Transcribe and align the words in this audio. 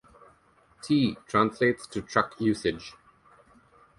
"T" 0.81 1.15
translates 1.27 1.85
to 1.85 2.01
truck 2.01 2.33
usage. 2.41 2.95